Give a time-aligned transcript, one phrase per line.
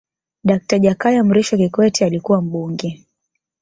[0.43, 3.05] dakta jakaya mrisho kikwete alikuwa mbunge